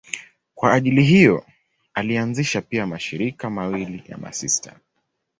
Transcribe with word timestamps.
Kwa 0.55 0.73
ajili 0.73 1.03
hiyo 1.03 1.45
alianzisha 1.93 2.61
pia 2.61 2.87
mashirika 2.87 3.49
mawili 3.49 4.03
ya 4.07 4.17
masista. 4.17 4.79